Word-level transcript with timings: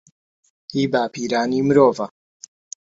هی 0.71 0.83
باپیرانی 0.93 1.59
مرۆڤە 1.67 2.07